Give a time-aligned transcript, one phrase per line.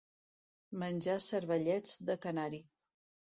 [0.83, 2.63] Menjar cervellets de canari.